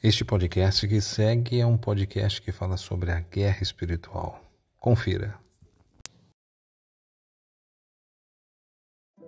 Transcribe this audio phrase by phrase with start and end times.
[0.00, 4.40] Este podcast que segue é um podcast que fala sobre a guerra espiritual.
[4.78, 5.34] Confira.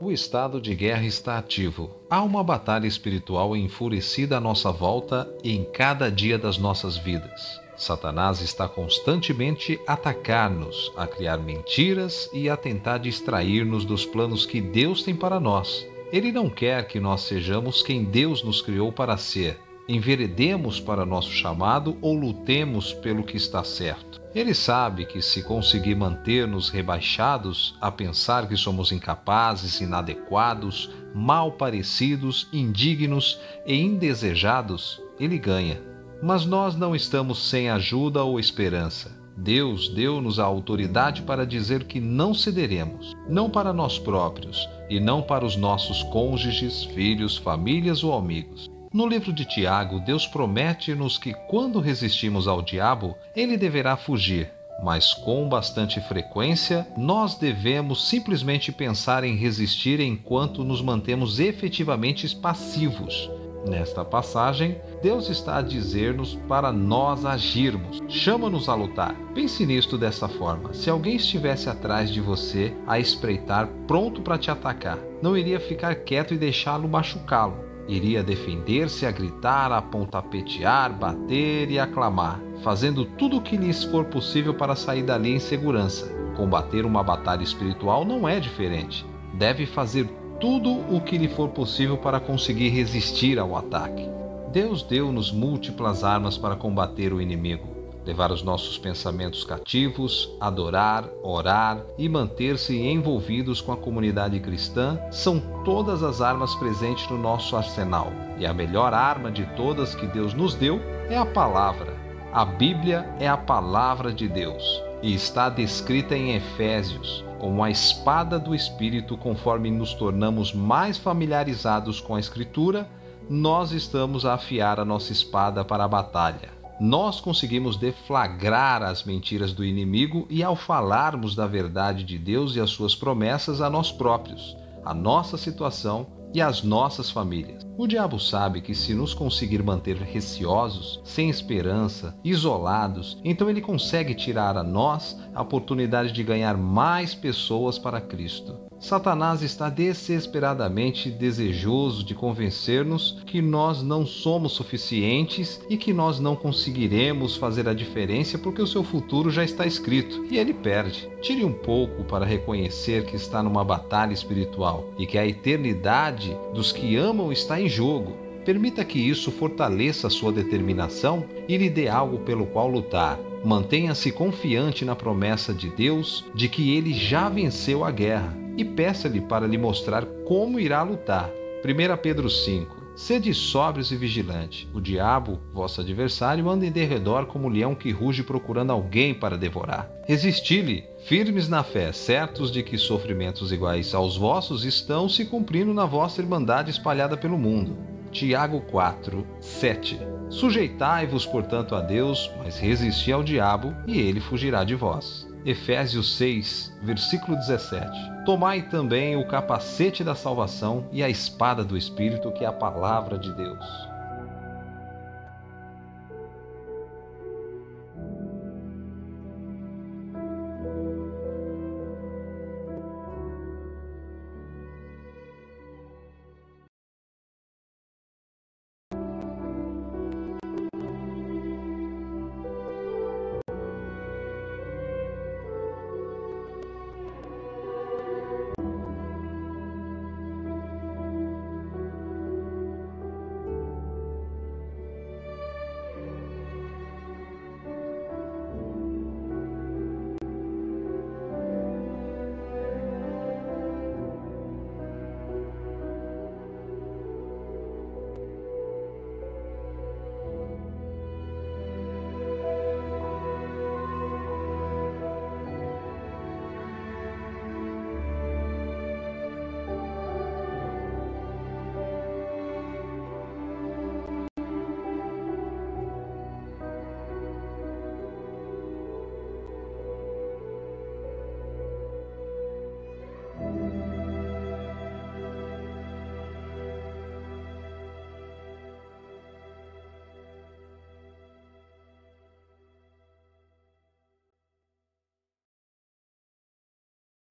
[0.00, 1.90] O estado de guerra está ativo.
[2.08, 7.60] Há uma batalha espiritual enfurecida à nossa volta e em cada dia das nossas vidas.
[7.76, 14.60] Satanás está constantemente a atacar-nos, a criar mentiras e a tentar distrair-nos dos planos que
[14.60, 15.84] Deus tem para nós.
[16.12, 19.58] Ele não quer que nós sejamos quem Deus nos criou para ser
[19.88, 24.20] enveredemos para nosso chamado ou lutemos pelo que está certo.
[24.34, 32.48] Ele sabe que se conseguir manter-nos rebaixados a pensar que somos incapazes, inadequados, mal parecidos,
[32.52, 35.80] indignos e indesejados, ele ganha.
[36.22, 39.20] Mas nós não estamos sem ajuda ou esperança.
[39.36, 45.20] Deus deu-nos a autoridade para dizer que não cederemos, não para nós próprios e não
[45.20, 48.71] para os nossos cônjuges, filhos, famílias ou amigos.
[48.92, 54.52] No livro de Tiago, Deus promete-nos que quando resistimos ao diabo, ele deverá fugir.
[54.82, 63.30] Mas com bastante frequência, nós devemos simplesmente pensar em resistir enquanto nos mantemos efetivamente passivos.
[63.66, 69.14] Nesta passagem, Deus está a dizer-nos para nós agirmos, chama-nos a lutar.
[69.34, 74.50] Pense nisto dessa forma: se alguém estivesse atrás de você a espreitar, pronto para te
[74.50, 81.70] atacar, não iria ficar quieto e deixá-lo machucá-lo Iria defender-se a gritar, a pontapetear, bater
[81.70, 86.12] e aclamar, fazendo tudo o que lhes for possível para sair dali em segurança.
[86.36, 89.04] Combater uma batalha espiritual não é diferente.
[89.34, 90.06] Deve fazer
[90.40, 94.08] tudo o que lhe for possível para conseguir resistir ao ataque.
[94.52, 97.71] Deus deu-nos múltiplas armas para combater o inimigo
[98.04, 105.40] levar os nossos pensamentos cativos, adorar, orar e manter-se envolvidos com a comunidade cristã são
[105.64, 108.12] todas as armas presentes no nosso arsenal.
[108.38, 111.94] E a melhor arma de todas que Deus nos deu é a palavra.
[112.32, 118.38] A Bíblia é a palavra de Deus e está descrita em Efésios como a espada
[118.38, 122.88] do Espírito, conforme nos tornamos mais familiarizados com a Escritura,
[123.28, 129.52] nós estamos a afiar a nossa espada para a batalha nós conseguimos deflagrar as mentiras
[129.52, 133.92] do inimigo e, ao falarmos da verdade de Deus e as suas promessas a nós
[133.92, 137.64] próprios, a nossa situação e as nossas famílias.
[137.78, 144.12] O diabo sabe que se nos conseguir manter receosos, sem esperança, isolados, então ele consegue
[144.12, 148.71] tirar a nós a oportunidade de ganhar mais pessoas para Cristo.
[148.82, 156.34] Satanás está desesperadamente desejoso de convencer-nos que nós não somos suficientes e que nós não
[156.34, 161.08] conseguiremos fazer a diferença porque o seu futuro já está escrito e ele perde.
[161.20, 166.72] Tire um pouco para reconhecer que está numa batalha espiritual e que a eternidade dos
[166.72, 168.16] que amam está em jogo.
[168.44, 173.16] Permita que isso fortaleça sua determinação e lhe dê algo pelo qual lutar.
[173.44, 179.20] Mantenha-se confiante na promessa de Deus de que ele já venceu a guerra e peça-lhe
[179.20, 181.30] para lhe mostrar como irá lutar.
[181.64, 184.68] 1 Pedro 5 Sede sóbrios e vigilantes.
[184.74, 189.90] O diabo, vosso adversário, anda em derredor como leão que ruge procurando alguém para devorar.
[190.06, 195.86] Resisti-lhe, firmes na fé, certos de que sofrimentos iguais aos vossos estão se cumprindo na
[195.86, 197.78] vossa irmandade espalhada pelo mundo.
[198.10, 199.98] Tiago 4, 7
[200.28, 205.26] Sujeitai-vos, portanto, a Deus, mas resisti ao diabo, e ele fugirá de vós.
[205.44, 207.90] Efésios 6, versículo 17.
[208.24, 213.18] Tomai também o capacete da salvação e a espada do Espírito, que é a palavra
[213.18, 213.91] de Deus.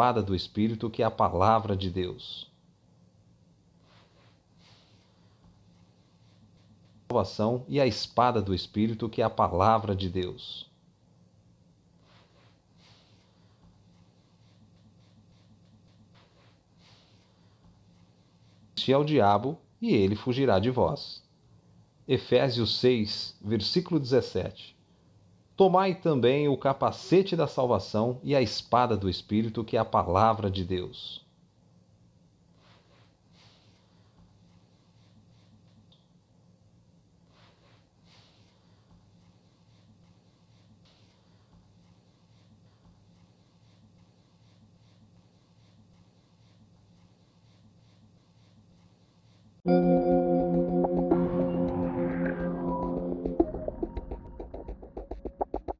[0.00, 2.50] Espada do Espírito, que é a palavra de Deus.
[7.06, 10.70] Salvação e a espada do Espírito, que é a palavra de Deus.
[18.92, 21.22] ao diabo e ele fugirá de vós.
[22.08, 24.79] Efésios 6, versículo 17.
[25.60, 30.50] Tomai também o capacete da salvação e a espada do Espírito, que é a palavra
[30.50, 31.22] de Deus.